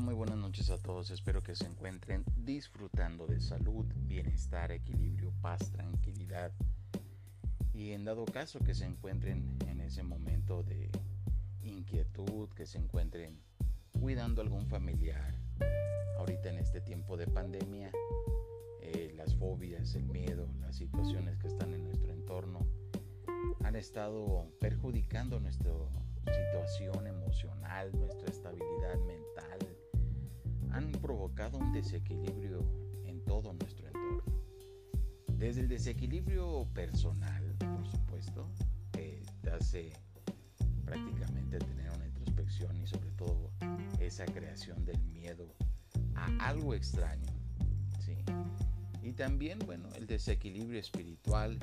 [0.00, 1.10] Muy buenas noches a todos.
[1.10, 6.52] Espero que se encuentren disfrutando de salud, bienestar, equilibrio, paz, tranquilidad.
[7.74, 10.88] Y en dado caso que se encuentren en ese momento de
[11.62, 13.40] inquietud, que se encuentren
[14.00, 15.34] cuidando a algún familiar,
[16.18, 17.90] ahorita en este tiempo de pandemia,
[18.80, 22.66] eh, las fobias, el miedo, las situaciones que están en nuestro entorno
[23.64, 25.72] han estado perjudicando nuestra
[26.24, 29.67] situación emocional, nuestra estabilidad mental,
[31.56, 32.60] un desequilibrio
[33.04, 34.22] en todo nuestro entorno.
[35.38, 38.48] Desde el desequilibrio personal, por supuesto,
[38.92, 39.92] que te hace
[40.84, 43.52] prácticamente tener una introspección y sobre todo
[44.00, 45.54] esa creación del miedo
[46.14, 47.28] a algo extraño.
[48.00, 48.16] ¿sí?
[49.02, 51.58] Y también, bueno, el desequilibrio espiritual,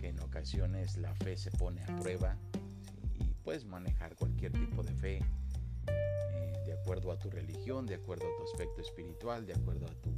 [0.00, 2.36] que en ocasiones la fe se pone a prueba
[3.14, 5.20] y puedes manejar cualquier tipo de fe
[6.80, 10.10] acuerdo a tu religión, de acuerdo a tu aspecto espiritual, de acuerdo a tu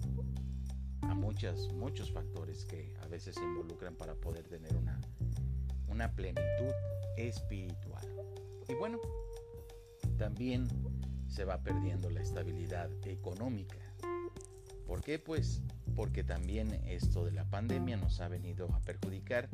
[1.02, 5.00] a muchas, muchos factores que a veces se involucran para poder tener una,
[5.88, 6.72] una plenitud
[7.16, 8.06] espiritual.
[8.68, 8.98] Y bueno,
[10.18, 10.68] también
[11.28, 13.78] se va perdiendo la estabilidad económica.
[14.86, 15.18] ¿Por qué?
[15.18, 15.62] Pues
[15.96, 19.48] porque también esto de la pandemia nos ha venido a perjudicar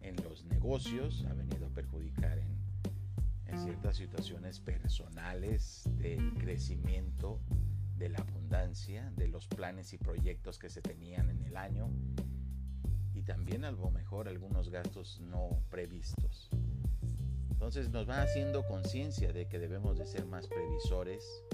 [0.00, 2.38] en los negocios, ha venido a perjudicar
[3.52, 7.40] en, ciertas situaciones personales del crecimiento,
[7.96, 11.90] de la abundancia, de los planes y proyectos que se tenían en el año
[13.14, 16.50] y también a lo mejor algunos gastos no previstos.
[17.50, 21.44] Entonces nos va haciendo conciencia de que debemos de ser más previsores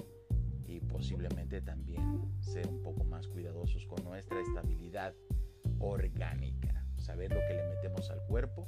[0.66, 5.14] y posiblemente también ser un poco más cuidadosos con nuestra estabilidad
[5.78, 8.66] orgánica, saber lo que le metemos al cuerpo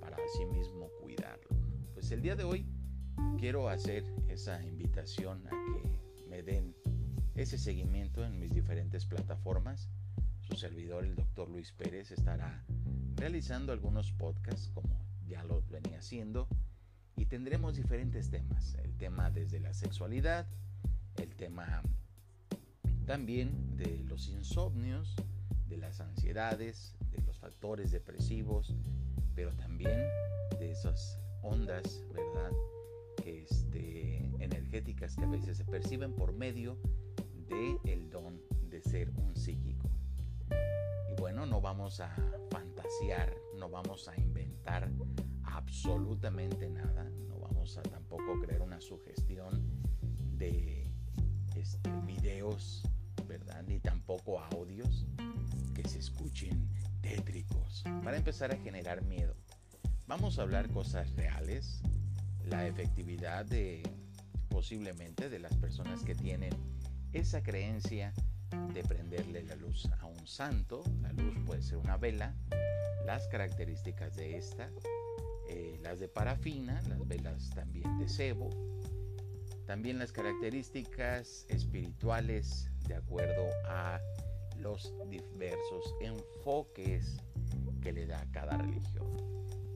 [0.00, 0.88] para así mismo
[2.12, 2.66] el día de hoy
[3.38, 6.74] quiero hacer esa invitación a que me den
[7.34, 9.88] ese seguimiento en mis diferentes plataformas.
[10.42, 12.64] Su servidor, el doctor Luis Pérez, estará
[13.16, 16.48] realizando algunos podcasts como ya lo venía haciendo
[17.16, 18.74] y tendremos diferentes temas.
[18.84, 20.46] El tema desde la sexualidad,
[21.16, 21.82] el tema
[23.06, 25.16] también de los insomnios,
[25.66, 28.74] de las ansiedades, de los factores depresivos,
[29.34, 29.98] pero también
[30.58, 32.52] de esas ondas, ¿verdad?
[33.24, 36.78] Este, energéticas que a veces se perciben por medio
[37.48, 39.90] de el don de ser un psíquico.
[41.10, 42.14] Y bueno, no vamos a
[42.50, 44.90] fantasear, no vamos a inventar
[45.44, 49.62] absolutamente nada, no vamos a tampoco crear una sugestión
[50.38, 50.90] de
[51.56, 52.82] este, videos,
[53.26, 53.62] ¿verdad?
[53.66, 55.06] Ni tampoco audios
[55.74, 56.68] que se escuchen
[57.00, 59.34] tétricos para empezar a generar miedo.
[60.14, 61.80] Vamos a hablar cosas reales,
[62.44, 63.82] la efectividad de
[64.50, 66.52] posiblemente de las personas que tienen
[67.14, 68.12] esa creencia
[68.74, 70.84] de prenderle la luz a un santo.
[71.00, 72.34] La luz puede ser una vela,
[73.06, 74.68] las características de esta,
[75.48, 78.50] eh, las de parafina, las velas también de cebo,
[79.64, 83.98] también las características espirituales de acuerdo a
[84.58, 87.16] los diversos enfoques
[87.80, 89.32] que le da cada religión.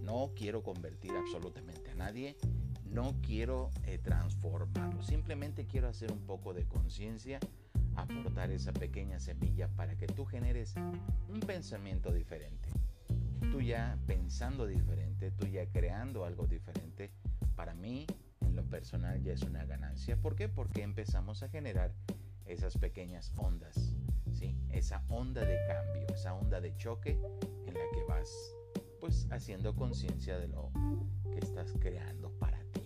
[0.06, 2.36] No quiero convertir absolutamente a nadie,
[2.84, 7.40] no quiero eh, transformarlo, simplemente quiero hacer un poco de conciencia,
[7.96, 10.76] aportar esa pequeña semilla para que tú generes
[11.28, 12.68] un pensamiento diferente.
[13.50, 17.10] Tú ya pensando diferente, tú ya creando algo diferente,
[17.56, 18.06] para mí
[18.54, 20.16] lo personal ya es una ganancia.
[20.16, 20.48] ¿Por qué?
[20.48, 21.92] Porque empezamos a generar
[22.44, 23.96] esas pequeñas ondas,
[24.34, 24.56] ¿sí?
[24.70, 27.18] Esa onda de cambio, esa onda de choque
[27.66, 28.30] en la que vas
[29.00, 30.70] pues haciendo conciencia de lo
[31.32, 32.82] que estás creando para ti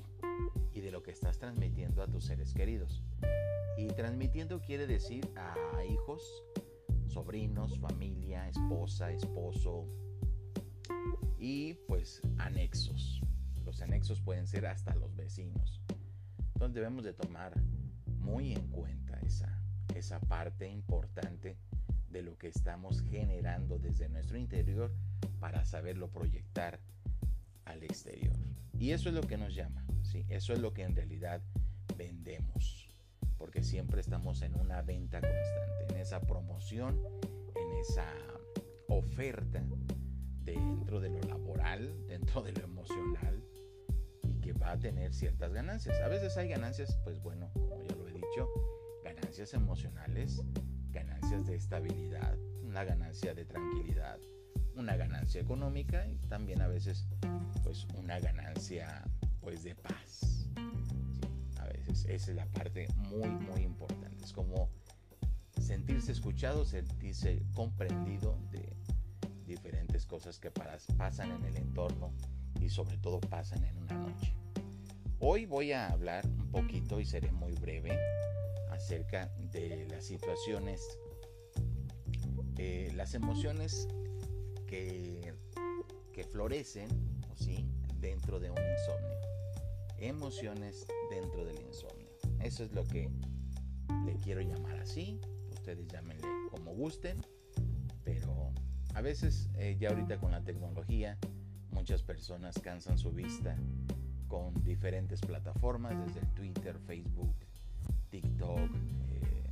[0.72, 3.02] y de lo que estás transmitiendo a tus seres queridos.
[3.76, 6.22] Y transmitiendo quiere decir a hijos,
[7.06, 9.86] sobrinos, familia, esposa, esposo
[11.38, 13.22] y pues anexos,
[13.64, 15.80] los anexos pueden ser hasta los vecinos.
[16.54, 17.54] Entonces debemos de tomar
[18.18, 19.58] muy en cuenta esa,
[19.94, 21.56] esa parte importante
[22.10, 24.92] de lo que estamos generando desde nuestro interior
[25.38, 26.80] para saberlo proyectar
[27.64, 28.36] al exterior.
[28.78, 30.24] Y eso es lo que nos llama, ¿sí?
[30.28, 31.42] eso es lo que en realidad
[31.96, 32.88] vendemos,
[33.36, 36.98] porque siempre estamos en una venta constante, en esa promoción,
[37.54, 38.06] en esa
[38.88, 39.62] oferta
[40.42, 43.44] dentro de lo laboral, dentro de lo emocional,
[44.52, 46.00] va a tener ciertas ganancias.
[46.00, 48.48] A veces hay ganancias, pues bueno, como ya lo he dicho,
[49.02, 50.42] ganancias emocionales,
[50.90, 54.18] ganancias de estabilidad, una ganancia de tranquilidad,
[54.80, 57.06] una ganancia económica y también a veces
[57.62, 59.04] pues una ganancia
[59.40, 60.48] pues de paz.
[61.58, 64.24] a veces esa es la parte muy, muy importante.
[64.24, 64.70] Es como
[65.60, 68.74] sentirse escuchado, sentirse comprendido de
[69.44, 72.12] diferentes cosas que pasan en el entorno
[72.58, 74.34] y sobre todo pasan en una noche.
[75.18, 77.98] Hoy voy a hablar un poquito y seré muy breve
[78.70, 80.80] acerca de las situaciones,
[82.56, 83.86] eh, las emociones
[84.70, 85.34] que,
[86.12, 86.88] que florecen
[87.34, 87.66] ¿sí?
[88.00, 89.18] dentro de un insomnio.
[89.98, 92.08] Emociones dentro del insomnio.
[92.40, 93.10] Eso es lo que
[94.06, 95.20] le quiero llamar así.
[95.52, 97.20] Ustedes llámenle como gusten.
[98.04, 98.52] Pero
[98.94, 101.18] a veces eh, ya ahorita con la tecnología
[101.72, 103.56] muchas personas cansan su vista
[104.28, 107.34] con diferentes plataformas desde Twitter, Facebook,
[108.10, 109.44] TikTok, eh,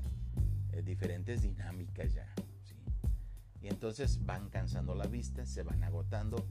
[0.73, 2.32] eh, diferentes dinámicas ya.
[3.60, 6.46] Y entonces van cansando la vista, se van agotando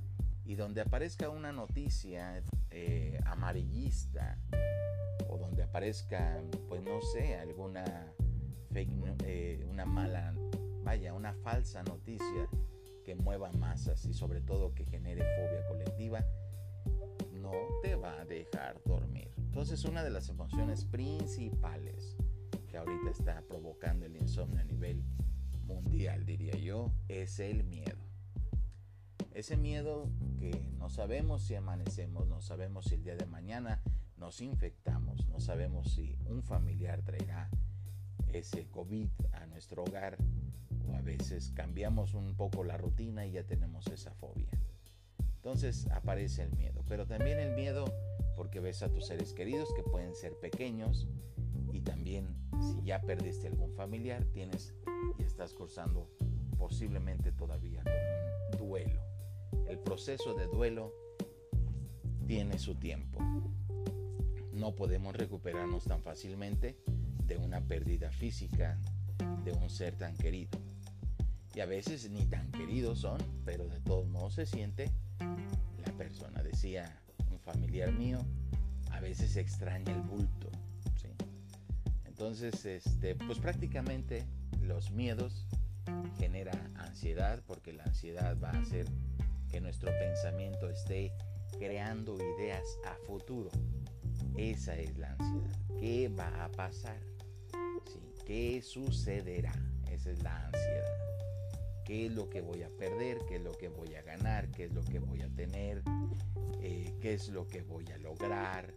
[0.47, 4.37] y donde aparezca una noticia eh, amarillista
[5.29, 7.83] o donde aparezca, pues no sé, alguna
[8.71, 10.33] fake, una mala,
[10.83, 12.49] vaya, una falsa noticia
[13.03, 16.25] que mueva masas y sobre todo que genere fobia colectiva,
[17.33, 17.51] no
[17.81, 19.31] te va a dejar dormir.
[19.37, 22.15] Entonces una de las emociones principales
[22.69, 25.03] que ahorita está provocando el insomnio a nivel
[25.67, 27.97] mundial, diría yo, es el miedo.
[29.33, 30.09] Ese miedo
[30.39, 33.83] que no sabemos si amanecemos, no sabemos si el día de mañana
[34.17, 37.49] nos infectamos, no sabemos si un familiar traerá
[38.33, 40.17] ese COVID a nuestro hogar
[40.87, 44.49] o a veces cambiamos un poco la rutina y ya tenemos esa fobia.
[45.35, 47.85] Entonces aparece el miedo, pero también el miedo
[48.35, 51.07] porque ves a tus seres queridos que pueden ser pequeños
[51.71, 54.73] y también si ya perdiste algún familiar tienes
[55.17, 56.09] y estás cursando
[56.57, 59.01] posiblemente todavía con un duelo.
[59.67, 60.93] El proceso de duelo
[62.25, 63.19] tiene su tiempo.
[64.51, 66.77] No podemos recuperarnos tan fácilmente
[67.25, 68.79] de una pérdida física
[69.43, 70.59] de un ser tan querido.
[71.53, 76.43] Y a veces ni tan queridos son, pero de todos modos se siente la persona.
[76.43, 77.01] Decía
[77.31, 78.19] un familiar mío,
[78.91, 80.46] a veces extraña el bulto.
[82.17, 84.25] Entonces, este, pues prácticamente
[84.63, 85.45] los miedos
[86.17, 88.87] generan ansiedad porque la ansiedad va a hacer
[89.51, 91.13] que nuestro pensamiento esté
[91.59, 93.51] creando ideas a futuro.
[94.35, 95.59] Esa es la ansiedad.
[95.79, 96.99] ¿Qué va a pasar?
[98.25, 99.53] ¿Qué sucederá?
[99.91, 101.07] Esa es la ansiedad
[101.85, 104.65] qué es lo que voy a perder, qué es lo que voy a ganar, qué
[104.65, 105.83] es lo que voy a tener,
[106.61, 108.73] eh, qué es lo que voy a lograr.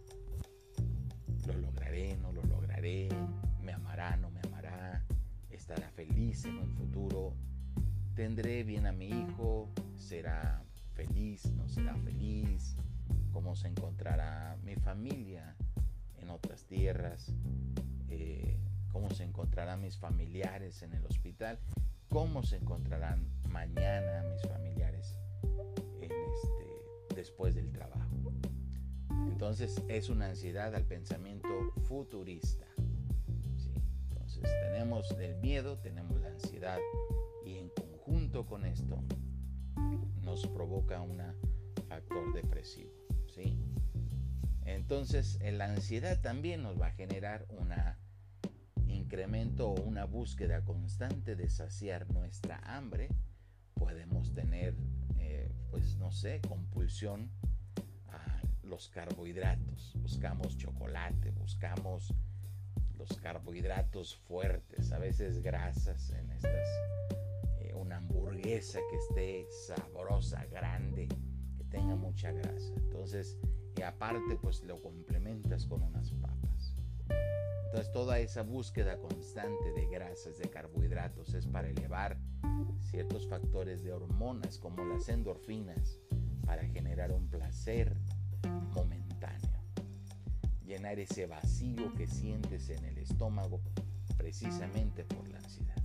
[1.45, 5.03] Lo lograré, no lo lograré, me amará, no me amará,
[5.49, 7.33] estará feliz en un futuro,
[8.15, 10.63] tendré bien a mi hijo, será
[10.93, 12.75] feliz, no será feliz,
[13.31, 15.55] cómo se encontrará mi familia
[16.19, 17.31] en otras tierras,
[18.09, 18.57] eh,
[18.91, 21.59] cómo se encontrarán mis familiares en el hospital
[22.11, 25.15] cómo se encontrarán mañana mis familiares
[26.01, 28.33] este, después del trabajo.
[29.27, 31.47] Entonces es una ansiedad al pensamiento
[31.87, 32.65] futurista.
[34.41, 36.79] Tenemos el miedo, tenemos la ansiedad
[37.45, 39.03] y en conjunto con esto
[40.21, 41.21] nos provoca un
[41.87, 42.91] factor depresivo.
[43.27, 43.57] ¿sí?
[44.65, 47.97] Entonces la ansiedad también nos va a generar una
[49.11, 53.09] incremento o una búsqueda constante de saciar nuestra hambre,
[53.73, 54.75] podemos tener,
[55.17, 57.29] eh, pues no sé, compulsión
[58.07, 59.93] a los carbohidratos.
[59.97, 62.13] Buscamos chocolate, buscamos
[63.01, 66.67] los carbohidratos fuertes, a veces grasas en estas,
[67.59, 71.07] eh, una hamburguesa que esté sabrosa, grande,
[71.57, 72.73] que tenga mucha grasa.
[72.75, 73.39] Entonces,
[73.75, 76.75] y aparte, pues lo complementas con unas papas.
[77.65, 82.19] Entonces toda esa búsqueda constante de grasas, de carbohidratos, es para elevar
[82.81, 85.97] ciertos factores de hormonas como las endorfinas,
[86.45, 87.97] para generar un placer
[88.75, 89.00] momentáneo.
[90.71, 93.59] Llenar ese vacío que sientes en el estómago
[94.15, 95.75] precisamente por la ansiedad.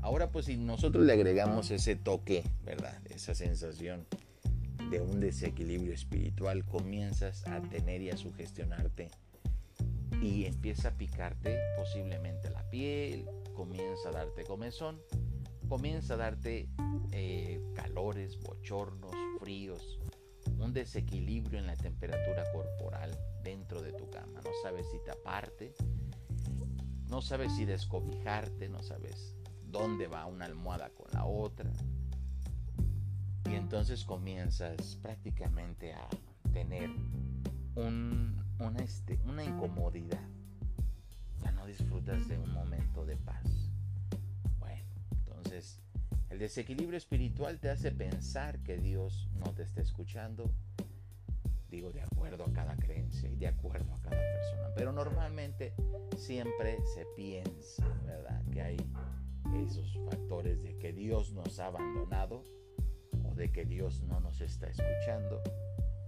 [0.00, 3.00] Ahora pues si nosotros le agregamos ese toque, ¿verdad?
[3.08, 4.08] Esa sensación
[4.90, 9.08] de un desequilibrio espiritual, comienzas a tener y a sugestionarte
[10.20, 15.00] y empieza a picarte posiblemente la piel, comienza a darte comezón,
[15.68, 16.68] comienza a darte
[17.12, 20.00] eh, calores, bochornos, fríos,
[20.66, 24.40] un desequilibrio en la temperatura corporal dentro de tu cama.
[24.44, 25.74] No sabes si taparte,
[27.08, 31.70] no sabes si descobijarte, no sabes dónde va una almohada con la otra.
[33.48, 36.08] Y entonces comienzas prácticamente a
[36.52, 36.90] tener
[37.76, 40.28] un una, este, una incomodidad.
[41.42, 43.70] Ya no disfrutas de un momento de paz.
[44.58, 45.80] Bueno, entonces
[46.36, 50.52] el desequilibrio espiritual te hace pensar que Dios no te está escuchando.
[51.70, 54.68] Digo, de acuerdo a cada creencia y de acuerdo a cada persona.
[54.76, 55.72] Pero normalmente
[56.18, 58.44] siempre se piensa, ¿verdad?
[58.52, 58.76] Que hay
[59.64, 62.44] esos factores de que Dios nos ha abandonado
[63.24, 65.42] o de que Dios no nos está escuchando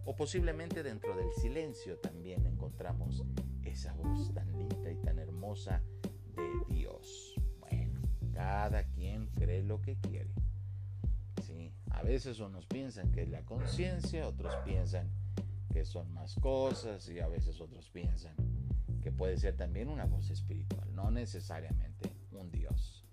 [0.05, 3.25] o posiblemente dentro del silencio también encontramos
[3.65, 5.83] esa voz tan linda y tan hermosa
[6.37, 7.35] de Dios.
[7.61, 8.03] Bueno,
[8.35, 9.29] cada quien
[12.09, 15.11] veces unos piensan que es la conciencia, otros piensan
[15.73, 18.35] que son más cosas y a veces otros piensan
[19.03, 23.05] que puede ser también una voz espiritual, no necesariamente un Dios.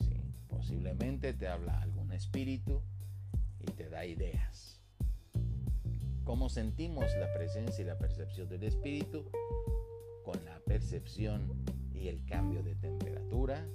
[0.00, 2.82] Sí, posiblemente te habla algún espíritu
[3.60, 4.78] y te da ideas
[6.28, 9.30] cómo sentimos la presencia y la percepción del espíritu
[10.26, 11.64] con la percepción
[11.94, 13.66] y el cambio de temperatura.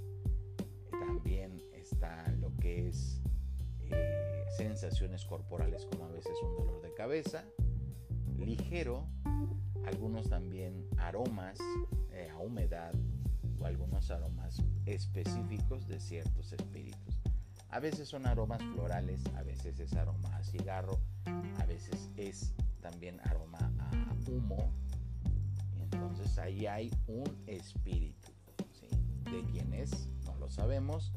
[0.92, 3.23] También está lo que es
[4.58, 7.44] sensaciones corporales como a veces un dolor de cabeza,
[8.38, 9.08] ligero,
[9.86, 11.58] algunos también aromas
[12.12, 12.94] eh, a humedad
[13.60, 17.22] o algunos aromas específicos de ciertos espíritus.
[17.70, 21.00] A veces son aromas florales, a veces es aroma a cigarro,
[21.60, 24.72] a veces es también aroma a humo.
[25.82, 28.32] Entonces ahí hay un espíritu.
[29.24, 31.12] De quién es, no lo sabemos,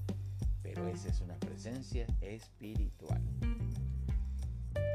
[0.66, 3.22] pero esa es una presencia espiritual.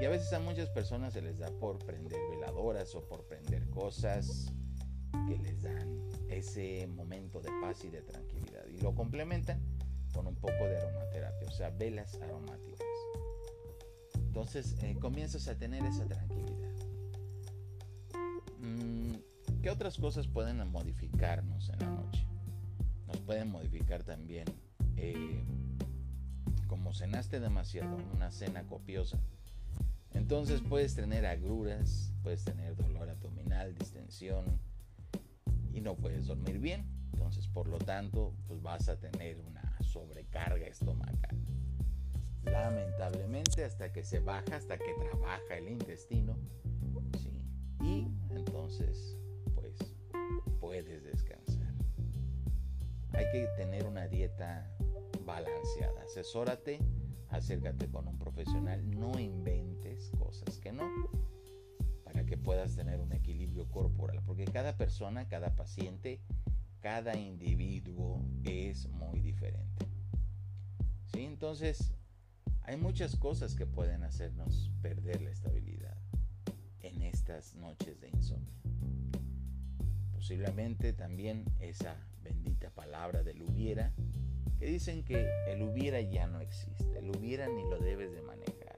[0.01, 3.69] Y a veces a muchas personas se les da por prender veladoras o por prender
[3.69, 4.51] cosas
[5.27, 8.65] que les dan ese momento de paz y de tranquilidad.
[8.67, 9.61] Y lo complementan
[10.13, 12.87] con un poco de aromaterapia, o sea, velas aromáticas.
[14.15, 16.71] Entonces eh, comienzas a tener esa tranquilidad.
[18.59, 19.13] Mm,
[19.61, 22.25] ¿Qué otras cosas pueden modificarnos en la noche?
[23.07, 24.45] Nos pueden modificar también,
[24.97, 25.43] eh,
[26.93, 29.19] cenaste demasiado, una cena copiosa.
[30.13, 34.45] Entonces puedes tener agruras, puedes tener dolor abdominal, distensión
[35.73, 36.85] y no puedes dormir bien.
[37.13, 41.37] Entonces, por lo tanto, pues vas a tener una sobrecarga estomacal
[42.43, 46.37] lamentablemente hasta que se baja, hasta que trabaja el intestino,
[47.83, 49.17] y entonces
[49.55, 49.75] pues
[50.59, 51.73] puedes descansar.
[53.13, 54.69] Hay que tener una dieta
[55.31, 56.79] balanceada, asesórate,
[57.29, 60.89] acércate con un profesional, no inventes cosas que no,
[62.03, 66.19] para que puedas tener un equilibrio corporal, porque cada persona, cada paciente,
[66.81, 69.85] cada individuo es muy diferente.
[71.13, 71.23] ¿Sí?
[71.23, 71.93] Entonces,
[72.63, 75.95] hay muchas cosas que pueden hacernos perder la estabilidad
[76.81, 78.53] en estas noches de insomnio.
[80.11, 83.93] Posiblemente también esa bendita palabra del hubiera,
[84.61, 88.77] que dicen que el hubiera ya no existe, el hubiera ni lo debes de manejar.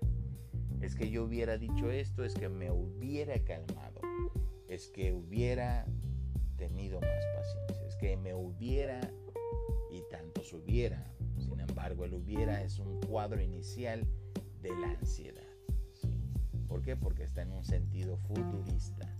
[0.81, 4.01] Es que yo hubiera dicho esto, es que me hubiera calmado,
[4.67, 5.85] es que hubiera
[6.57, 8.99] tenido más paciencia, es que me hubiera
[9.91, 11.13] y tantos hubiera
[11.73, 14.07] embargo, el hubiera es un cuadro inicial
[14.61, 15.41] de la ansiedad.
[16.67, 16.95] ¿Por qué?
[16.95, 19.13] Porque está en un sentido futurista.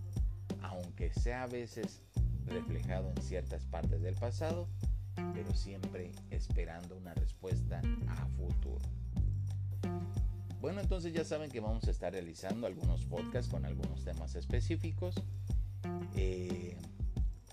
[0.62, 2.00] Aunque sea a veces
[2.46, 4.68] reflejado en ciertas partes del pasado,
[5.16, 8.84] pero siempre esperando una respuesta a futuro.
[10.60, 15.14] Bueno, entonces ya saben que vamos a estar realizando algunos podcasts con algunos temas específicos.
[16.16, 16.76] Eh,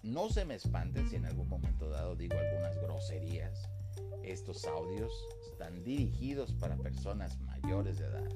[0.04, 3.70] no se me espanten si en algún momento dado digo algunas groserías
[4.24, 5.12] estos audios
[5.52, 8.30] están dirigidos para personas mayores de edad,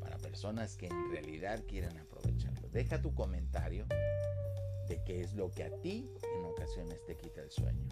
[0.00, 2.68] para personas que en realidad quieren aprovecharlo.
[2.68, 3.86] Deja tu comentario
[4.88, 7.88] de qué es lo que a ti en ocasiones te quita el sueño.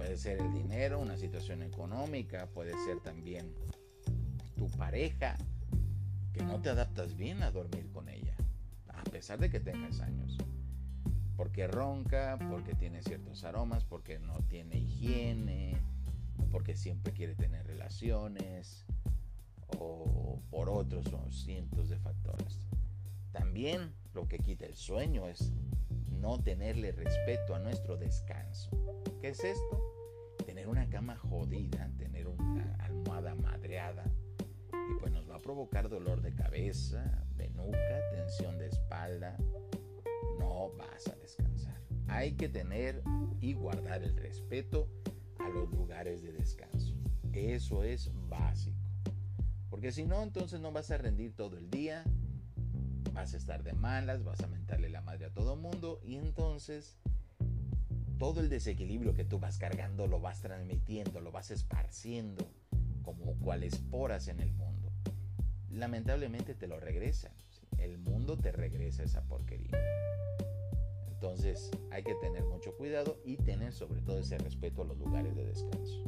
[0.00, 3.54] Puede ser el dinero, una situación económica, puede ser también
[4.56, 5.36] tu pareja,
[6.32, 8.34] que no te adaptas bien a dormir con ella,
[8.88, 10.38] a pesar de que tengas años.
[11.36, 15.76] Porque ronca, porque tiene ciertos aromas, porque no tiene higiene,
[16.50, 18.86] porque siempre quiere tener relaciones
[19.76, 22.66] o por otros son cientos de factores.
[23.32, 25.52] También lo que quita el sueño es
[26.08, 28.70] no tenerle respeto a nuestro descanso.
[29.20, 29.89] ¿Qué es esto?
[30.70, 34.04] Una cama jodida, tener una almohada madreada
[34.72, 39.36] y pues nos va a provocar dolor de cabeza, de nuca, tensión de espalda.
[40.38, 41.76] No vas a descansar.
[42.06, 43.02] Hay que tener
[43.40, 44.88] y guardar el respeto
[45.40, 46.94] a los lugares de descanso.
[47.32, 48.78] Eso es básico.
[49.70, 52.04] Porque si no, entonces no vas a rendir todo el día
[53.12, 56.96] vas a estar de malas, vas a mentarle la madre a todo mundo y entonces
[58.20, 62.46] todo el desequilibrio que tú vas cargando lo vas transmitiendo, lo vas esparciendo
[63.02, 64.92] como cuales esporas en el mundo.
[65.70, 67.32] Lamentablemente te lo regresan.
[67.78, 69.70] El mundo te regresa esa porquería.
[71.08, 75.34] Entonces hay que tener mucho cuidado y tener sobre todo ese respeto a los lugares
[75.34, 76.04] de descanso.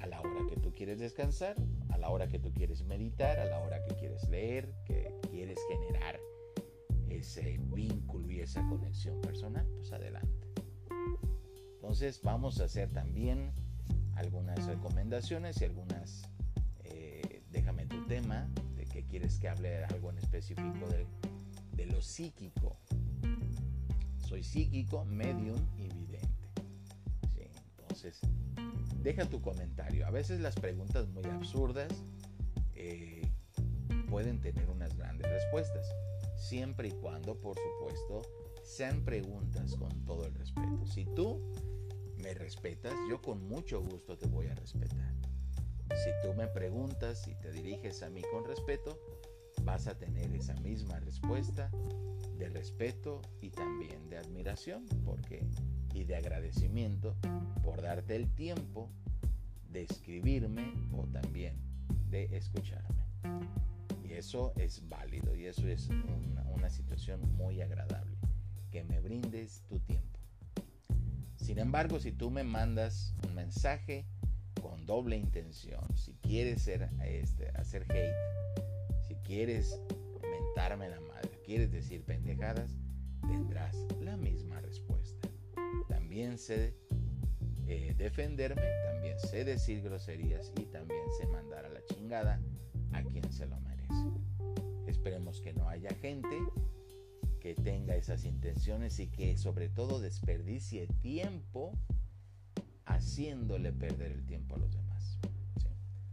[0.00, 1.54] A la hora que tú quieres descansar,
[1.90, 5.58] a la hora que tú quieres meditar, a la hora que quieres leer, que quieres
[5.68, 6.18] generar
[7.10, 10.43] ese vínculo y esa conexión personal, pues adelante.
[11.84, 13.52] Entonces vamos a hacer también
[14.14, 16.22] algunas recomendaciones y algunas,
[16.82, 21.06] eh, déjame tu tema, de que quieres que hable algo en específico de,
[21.76, 22.78] de lo psíquico.
[24.26, 26.48] Soy psíquico, medium y vidente.
[27.76, 28.18] entonces,
[29.02, 30.06] deja tu comentario.
[30.06, 31.92] A veces las preguntas muy absurdas
[32.74, 33.30] eh,
[34.08, 35.86] pueden tener unas grandes respuestas,
[36.48, 38.22] siempre y cuando, por supuesto,
[38.62, 40.86] sean preguntas con todo el respeto.
[40.86, 41.40] Si tú
[42.22, 45.14] me respetas, yo con mucho gusto te voy a respetar.
[45.90, 48.98] Si tú me preguntas y te diriges a mí con respeto,
[49.62, 51.70] vas a tener esa misma respuesta
[52.38, 55.46] de respeto y también de admiración, porque
[55.94, 57.14] y de agradecimiento
[57.62, 58.90] por darte el tiempo
[59.70, 61.56] de escribirme o también
[62.10, 63.04] de escucharme.
[64.16, 68.16] Eso es válido y eso es una, una situación muy agradable,
[68.70, 70.18] que me brindes tu tiempo.
[71.36, 74.06] Sin embargo, si tú me mandas un mensaje
[74.62, 78.14] con doble intención, si quieres ser, este, hacer hate,
[79.06, 79.78] si quieres
[80.22, 82.78] mentarme la madre, quieres decir pendejadas,
[83.20, 85.28] tendrás la misma respuesta.
[85.88, 86.74] También sé
[87.66, 92.40] eh, defenderme, también sé decir groserías y también sé mandar a la chingada
[92.92, 93.73] a quien se lo merece.
[94.86, 96.38] Esperemos que no haya gente
[97.40, 101.72] que tenga esas intenciones y que sobre todo desperdicie tiempo
[102.86, 105.18] haciéndole perder el tiempo a los demás.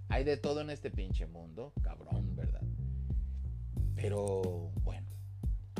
[0.10, 2.64] Hay de todo en este pinche mundo, cabrón, ¿verdad?
[3.96, 5.08] Pero bueno,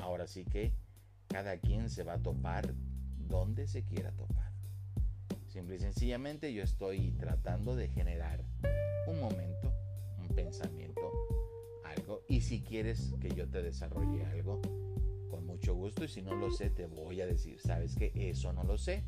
[0.02, 0.74] ahora sí que
[1.28, 2.74] cada quien se va a topar
[3.18, 4.52] donde se quiera topar.
[5.48, 8.42] Simple y sencillamente yo estoy tratando de generar
[9.08, 9.74] un momento,
[10.18, 11.02] un pensamiento,
[12.28, 14.62] Y si quieres que yo te desarrolle algo,
[15.62, 18.64] mucho gusto y si no lo sé te voy a decir, sabes que eso no
[18.64, 19.04] lo sé,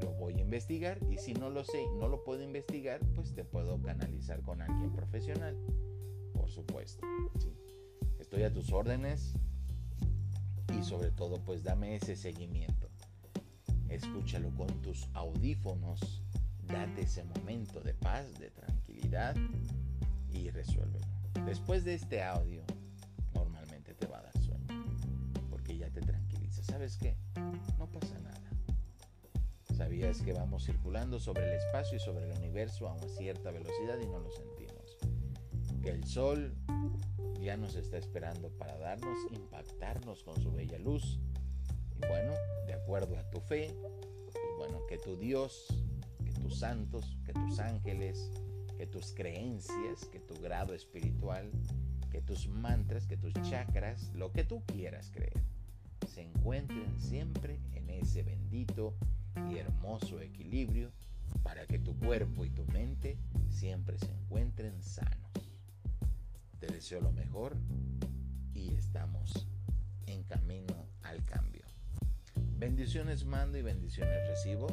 [0.00, 3.34] lo voy a investigar y si no lo sé y no lo puedo investigar, pues
[3.34, 5.56] te puedo canalizar con alguien profesional,
[6.34, 7.04] por supuesto.
[8.20, 9.34] Estoy a tus órdenes
[10.78, 12.88] y sobre todo pues dame ese seguimiento.
[13.88, 16.22] Escúchalo con tus audífonos,
[16.64, 19.34] date ese momento de paz, de tranquilidad
[20.30, 21.15] y resuélvelo.
[21.44, 22.64] Después de este audio,
[26.76, 27.16] ¿sabes qué?
[27.78, 28.50] No pasa nada.
[29.74, 33.98] ¿Sabías que vamos circulando sobre el espacio y sobre el universo a una cierta velocidad
[33.98, 34.98] y no lo sentimos?
[35.82, 36.54] Que el sol
[37.40, 41.18] ya nos está esperando para darnos, impactarnos con su bella luz.
[41.94, 42.34] Y bueno,
[42.66, 45.66] de acuerdo a tu fe, y bueno, que tu Dios,
[46.24, 48.30] que tus santos, que tus ángeles,
[48.76, 51.50] que tus creencias, que tu grado espiritual,
[52.10, 55.42] que tus mantras, que tus chakras, lo que tú quieras creer
[56.06, 58.94] se encuentren siempre en ese bendito
[59.50, 60.90] y hermoso equilibrio
[61.42, 63.18] para que tu cuerpo y tu mente
[63.50, 65.30] siempre se encuentren sanos.
[66.58, 67.56] Te deseo lo mejor
[68.54, 69.46] y estamos
[70.06, 71.64] en camino al cambio.
[72.56, 74.68] Bendiciones mando y bendiciones recibo.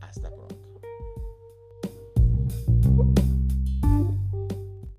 [0.00, 0.63] Hasta pronto.